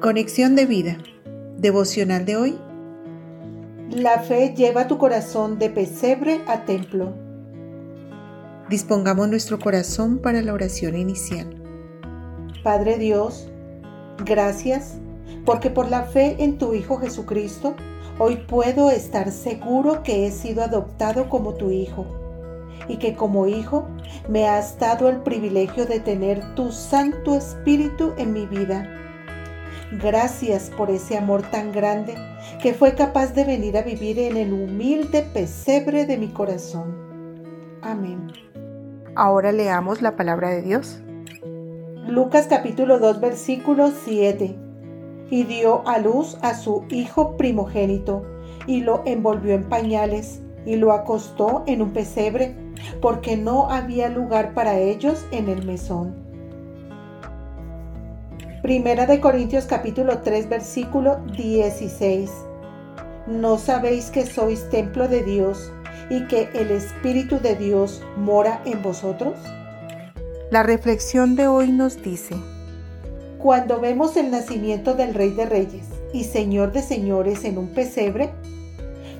Conexión 0.00 0.56
de 0.56 0.64
vida. 0.64 0.96
Devocional 1.58 2.24
de 2.24 2.36
hoy. 2.36 2.58
La 3.90 4.20
fe 4.20 4.54
lleva 4.56 4.86
tu 4.86 4.96
corazón 4.96 5.58
de 5.58 5.68
pesebre 5.68 6.40
a 6.46 6.64
templo. 6.64 7.12
Dispongamos 8.70 9.28
nuestro 9.28 9.58
corazón 9.58 10.18
para 10.18 10.40
la 10.40 10.54
oración 10.54 10.96
inicial. 10.96 11.54
Padre 12.62 12.96
Dios, 12.96 13.50
gracias 14.24 14.96
porque 15.44 15.68
por 15.68 15.90
la 15.90 16.04
fe 16.04 16.36
en 16.38 16.56
tu 16.56 16.72
Hijo 16.72 16.96
Jesucristo, 16.96 17.76
hoy 18.18 18.36
puedo 18.36 18.90
estar 18.90 19.30
seguro 19.30 20.02
que 20.02 20.26
he 20.26 20.30
sido 20.30 20.62
adoptado 20.62 21.28
como 21.28 21.52
tu 21.52 21.70
Hijo 21.70 22.06
y 22.88 22.96
que 22.96 23.14
como 23.14 23.46
Hijo 23.46 23.86
me 24.30 24.48
has 24.48 24.78
dado 24.78 25.10
el 25.10 25.18
privilegio 25.18 25.84
de 25.84 26.00
tener 26.00 26.54
tu 26.54 26.72
Santo 26.72 27.34
Espíritu 27.34 28.14
en 28.16 28.32
mi 28.32 28.46
vida. 28.46 28.96
Gracias 29.92 30.70
por 30.70 30.88
ese 30.88 31.18
amor 31.18 31.42
tan 31.42 31.72
grande 31.72 32.14
que 32.62 32.74
fue 32.74 32.94
capaz 32.94 33.34
de 33.34 33.44
venir 33.44 33.76
a 33.76 33.82
vivir 33.82 34.20
en 34.20 34.36
el 34.36 34.52
humilde 34.52 35.22
pesebre 35.34 36.06
de 36.06 36.16
mi 36.16 36.28
corazón. 36.28 36.94
Amén. 37.82 38.30
Ahora 39.16 39.50
leamos 39.50 40.00
la 40.00 40.14
palabra 40.14 40.50
de 40.50 40.62
Dios. 40.62 41.00
Lucas 42.06 42.46
capítulo 42.48 43.00
2 43.00 43.20
versículo 43.20 43.90
7. 44.04 44.56
Y 45.28 45.44
dio 45.44 45.86
a 45.88 45.98
luz 45.98 46.38
a 46.40 46.54
su 46.54 46.84
hijo 46.90 47.36
primogénito 47.36 48.24
y 48.68 48.82
lo 48.82 49.02
envolvió 49.06 49.54
en 49.54 49.68
pañales 49.68 50.40
y 50.64 50.76
lo 50.76 50.92
acostó 50.92 51.64
en 51.66 51.82
un 51.82 51.92
pesebre 51.92 52.54
porque 53.00 53.36
no 53.36 53.68
había 53.70 54.08
lugar 54.08 54.54
para 54.54 54.78
ellos 54.78 55.26
en 55.32 55.48
el 55.48 55.66
mesón. 55.66 56.19
Primera 58.70 59.04
de 59.04 59.18
Corintios 59.18 59.64
capítulo 59.64 60.18
3 60.18 60.48
versículo 60.48 61.16
16. 61.36 62.30
¿No 63.26 63.58
sabéis 63.58 64.12
que 64.12 64.24
sois 64.24 64.70
templo 64.70 65.08
de 65.08 65.24
Dios 65.24 65.72
y 66.08 66.24
que 66.28 66.50
el 66.54 66.70
Espíritu 66.70 67.40
de 67.40 67.56
Dios 67.56 68.00
mora 68.16 68.62
en 68.64 68.80
vosotros? 68.80 69.34
La 70.52 70.62
reflexión 70.62 71.34
de 71.34 71.48
hoy 71.48 71.72
nos 71.72 72.00
dice, 72.00 72.36
cuando 73.38 73.80
vemos 73.80 74.16
el 74.16 74.30
nacimiento 74.30 74.94
del 74.94 75.14
Rey 75.14 75.30
de 75.30 75.46
Reyes 75.46 75.88
y 76.12 76.22
Señor 76.22 76.70
de 76.70 76.82
Señores 76.82 77.42
en 77.42 77.58
un 77.58 77.70
pesebre, 77.70 78.30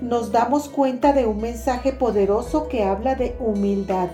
nos 0.00 0.30
damos 0.30 0.68
cuenta 0.68 1.12
de 1.12 1.26
un 1.26 1.40
mensaje 1.40 1.92
poderoso 1.92 2.68
que 2.68 2.84
habla 2.84 3.16
de 3.16 3.34
humildad, 3.40 4.10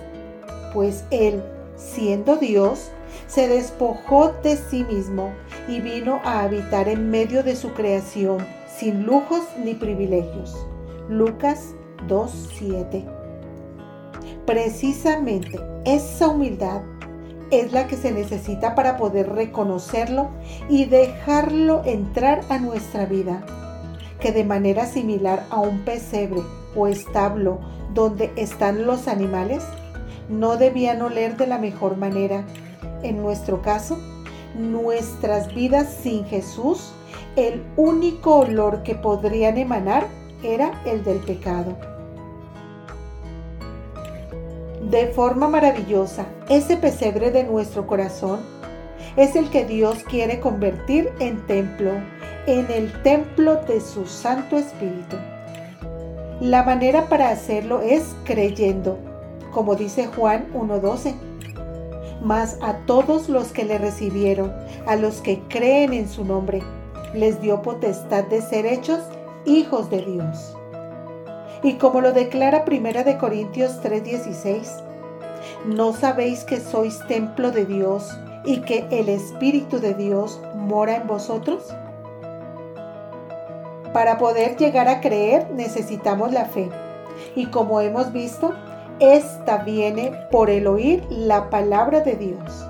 pues 0.73 1.03
Él, 1.11 1.43
siendo 1.75 2.37
Dios, 2.37 2.89
se 3.25 3.47
despojó 3.47 4.33
de 4.43 4.57
sí 4.57 4.83
mismo 4.83 5.31
y 5.67 5.81
vino 5.81 6.19
a 6.23 6.43
habitar 6.43 6.87
en 6.87 7.09
medio 7.09 7.43
de 7.43 7.55
su 7.55 7.73
creación, 7.73 8.45
sin 8.77 9.05
lujos 9.05 9.41
ni 9.63 9.73
privilegios. 9.73 10.55
Lucas 11.09 11.73
2.7 12.07 13.05
Precisamente 14.45 15.59
esa 15.85 16.27
humildad 16.29 16.81
es 17.51 17.71
la 17.71 17.87
que 17.87 17.95
se 17.95 18.11
necesita 18.11 18.75
para 18.75 18.97
poder 18.97 19.29
reconocerlo 19.29 20.29
y 20.69 20.85
dejarlo 20.85 21.81
entrar 21.85 22.41
a 22.49 22.57
nuestra 22.57 23.05
vida 23.05 23.45
que 24.19 24.31
de 24.31 24.43
manera 24.43 24.85
similar 24.85 25.45
a 25.49 25.59
un 25.59 25.79
pesebre 25.79 26.41
o 26.75 26.87
establo 26.87 27.59
donde 27.93 28.31
están 28.35 28.85
los 28.85 29.07
animales, 29.07 29.63
no 30.29 30.57
debían 30.57 31.01
oler 31.01 31.37
de 31.37 31.47
la 31.47 31.57
mejor 31.57 31.97
manera. 31.97 32.43
En 33.03 33.21
nuestro 33.21 33.61
caso, 33.61 33.97
nuestras 34.57 35.53
vidas 35.53 35.87
sin 36.01 36.25
Jesús, 36.25 36.91
el 37.35 37.63
único 37.75 38.37
olor 38.37 38.83
que 38.83 38.95
podrían 38.95 39.57
emanar 39.57 40.07
era 40.43 40.81
el 40.85 41.03
del 41.03 41.19
pecado. 41.19 41.75
De 44.89 45.07
forma 45.07 45.47
maravillosa, 45.47 46.25
ese 46.49 46.77
pesebre 46.77 47.31
de 47.31 47.43
nuestro 47.43 47.85
corazón 47.85 48.39
es 49.17 49.35
el 49.35 49.49
que 49.49 49.65
Dios 49.65 50.03
quiere 50.03 50.39
convertir 50.39 51.09
en 51.19 51.45
templo, 51.45 51.91
en 52.45 52.71
el 52.71 52.93
templo 53.03 53.55
de 53.67 53.81
su 53.81 54.05
Santo 54.05 54.57
Espíritu. 54.57 55.17
La 56.39 56.63
manera 56.63 57.09
para 57.09 57.29
hacerlo 57.29 57.81
es 57.81 58.15
creyendo, 58.23 58.97
como 59.51 59.75
dice 59.75 60.07
Juan 60.07 60.47
1.12. 60.53 61.26
Mas 62.27 62.57
a 62.61 62.73
todos 62.85 63.29
los 63.29 63.53
que 63.53 63.63
le 63.63 63.77
recibieron, 63.77 64.53
a 64.85 64.97
los 64.97 65.21
que 65.21 65.39
creen 65.47 65.93
en 65.93 66.09
su 66.09 66.25
nombre, 66.25 66.61
les 67.13 67.39
dio 67.39 67.61
potestad 67.61 68.25
de 68.25 68.41
ser 68.41 68.65
hechos 68.65 68.99
hijos 69.45 69.89
de 69.89 70.01
Dios. 70.01 70.57
Y 71.63 71.75
como 71.75 72.01
lo 72.01 72.11
declara 72.11 72.65
1 72.67 73.05
de 73.05 73.17
Corintios 73.17 73.79
3:16, 73.81 74.83
¿no 75.67 75.93
sabéis 75.93 76.43
que 76.43 76.59
sois 76.59 76.99
templo 77.07 77.51
de 77.51 77.63
Dios 77.63 78.11
y 78.43 78.59
que 78.59 78.85
el 78.91 79.07
Espíritu 79.07 79.79
de 79.79 79.93
Dios 79.93 80.41
mora 80.53 80.97
en 80.97 81.07
vosotros? 81.07 81.63
Para 83.93 84.17
poder 84.17 84.57
llegar 84.57 84.89
a 84.89 84.99
creer 84.99 85.49
necesitamos 85.51 86.33
la 86.33 86.43
fe. 86.43 86.69
Y 87.37 87.45
como 87.45 87.79
hemos 87.79 88.11
visto, 88.11 88.53
esta 88.99 89.59
viene 89.59 90.11
por 90.31 90.49
el 90.49 90.67
oír 90.67 91.03
la 91.09 91.49
palabra 91.49 92.01
de 92.01 92.15
Dios. 92.15 92.67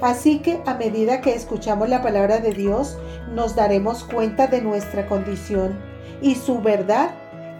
Así 0.00 0.38
que 0.40 0.60
a 0.66 0.74
medida 0.74 1.20
que 1.20 1.34
escuchamos 1.34 1.88
la 1.88 2.02
palabra 2.02 2.38
de 2.38 2.52
Dios, 2.52 2.98
nos 3.34 3.56
daremos 3.56 4.04
cuenta 4.04 4.46
de 4.46 4.60
nuestra 4.62 5.06
condición 5.08 5.78
y 6.22 6.34
su 6.34 6.60
verdad 6.60 7.10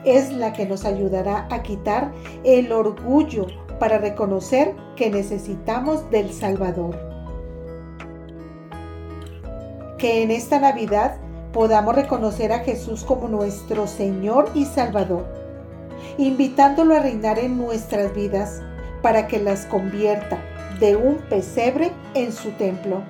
es 0.04 0.32
la 0.32 0.52
que 0.52 0.66
nos 0.66 0.84
ayudará 0.84 1.46
a 1.50 1.62
quitar 1.62 2.12
el 2.44 2.72
orgullo 2.72 3.46
para 3.78 3.98
reconocer 3.98 4.74
que 4.96 5.10
necesitamos 5.10 6.08
del 6.10 6.32
Salvador. 6.32 6.96
Que 9.98 10.22
en 10.22 10.30
esta 10.30 10.60
Navidad 10.60 11.16
podamos 11.52 11.94
reconocer 11.94 12.52
a 12.52 12.60
Jesús 12.60 13.04
como 13.04 13.28
nuestro 13.28 13.86
Señor 13.86 14.50
y 14.54 14.64
Salvador, 14.64 15.26
invitándolo 16.18 16.94
a 16.94 17.00
reinar 17.00 17.38
en 17.38 17.56
nuestras 17.56 18.14
vidas 18.14 18.60
para 19.02 19.26
que 19.26 19.38
las 19.38 19.64
convierta 19.66 20.38
de 20.80 20.96
un 20.96 21.16
pesebre 21.16 21.92
en 22.14 22.32
su 22.32 22.50
templo. 22.52 23.02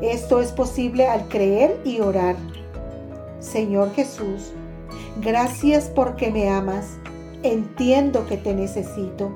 Esto 0.00 0.40
es 0.40 0.50
posible 0.50 1.06
al 1.06 1.28
creer 1.28 1.80
y 1.84 2.00
orar. 2.00 2.36
Señor 3.38 3.94
Jesús, 3.94 4.52
gracias 5.20 5.88
porque 5.94 6.30
me 6.30 6.48
amas. 6.48 6.98
Entiendo 7.42 8.26
que 8.26 8.38
te 8.38 8.54
necesito. 8.54 9.30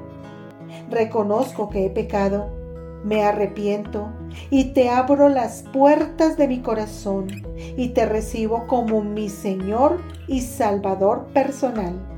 Reconozco 0.90 1.68
que 1.68 1.86
he 1.86 1.90
pecado 1.90 2.58
me 3.04 3.22
arrepiento 3.22 4.08
y 4.50 4.72
te 4.72 4.88
abro 4.88 5.28
las 5.28 5.62
puertas 5.62 6.36
de 6.36 6.48
mi 6.48 6.60
corazón 6.60 7.28
y 7.76 7.90
te 7.90 8.06
recibo 8.06 8.66
como 8.66 9.02
mi 9.02 9.28
Señor 9.28 10.00
y 10.26 10.40
Salvador 10.40 11.26
personal. 11.32 12.17